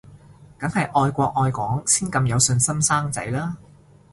[0.57, 3.55] 梗係愛國愛港先咁有信心生仔啦